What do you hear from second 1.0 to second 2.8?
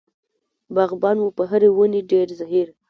و په هرې ونې ډېر زهیر.